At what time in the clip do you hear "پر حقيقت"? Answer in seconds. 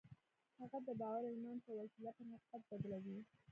2.17-2.61